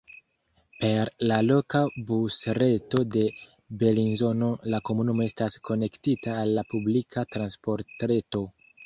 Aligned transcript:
Per 0.75 1.09
la 1.31 1.35
loka 1.49 1.81
busreto 2.11 3.01
de 3.15 3.25
Belinzono 3.83 4.47
la 4.75 4.79
komunumo 4.89 5.27
estas 5.27 5.59
konektita 5.69 6.35
al 6.45 6.55
la 6.61 6.65
publika 6.73 7.25
transportreto. 7.37 8.43